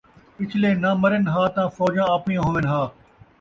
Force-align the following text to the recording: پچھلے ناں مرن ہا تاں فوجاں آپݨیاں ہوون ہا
پچھلے 0.37 0.69
ناں 0.81 0.95
مرن 1.01 1.23
ہا 1.33 1.43
تاں 1.55 1.67
فوجاں 1.77 2.07
آپݨیاں 2.15 2.43
ہوون 2.45 2.65
ہا 2.71 2.81